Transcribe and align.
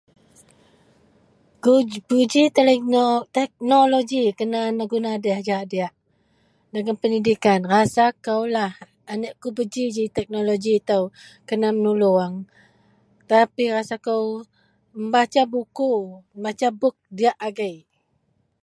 Kuji 2.09 2.43
tekno 2.55 3.03
teknoloji 3.37 4.21
kena 4.39 4.59
neguna 4.77 5.09
ajar 5.39 5.61
diyak 5.71 5.93
dagen 6.73 6.97
pendidikan 7.01 7.61
rasa 7.73 8.05
kou 8.25 8.43
aniek 9.11 9.35
kuba 9.41 9.63
ji 9.73 9.83
ji 9.95 10.05
teknoloji 10.17 10.71
ito 10.79 10.97
kena 11.47 11.67
menolong 11.75 12.35
tapi 13.29 13.63
rasa 13.75 13.95
kou 14.07 14.25
mebasa 14.99 15.41
buku 15.53 15.91
book 16.81 16.95
diyak 17.17 17.37
agei. 17.47 17.77